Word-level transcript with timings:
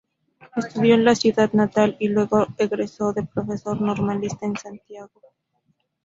Estudió 0.55 0.95
en 0.95 1.05
su 1.15 1.21
ciudad 1.21 1.53
natal 1.53 1.95
y 1.99 2.07
luego 2.07 2.47
egresó 2.57 3.13
de 3.13 3.21
profesor 3.21 3.79
normalista 3.79 4.47
en 4.47 4.57
Santiago. 4.57 5.21